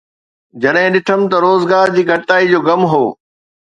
[0.61, 3.05] جڏهن ڏٺم ته روزگار جي گھٽتائي جو غم هو